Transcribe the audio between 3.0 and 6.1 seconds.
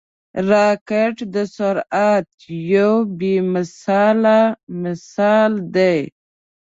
بې مثاله مثال دی